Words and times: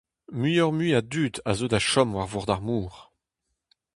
Muioc'h-mui 0.39 0.89
a 0.99 1.01
dud 1.11 1.35
a 1.49 1.51
zeu 1.57 1.69
da 1.71 1.79
chom 1.89 2.09
war 2.15 2.29
vord 2.31 2.49
ar 2.53 2.61
mor. 2.67 2.93